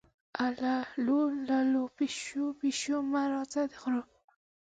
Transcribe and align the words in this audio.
اللو 0.45 1.19
للو، 1.47 1.83
پیشو-پیشو 1.97 2.97
مه 3.11 3.23
راځه 3.33 3.61
د 3.69 3.73
غرو 3.81 4.03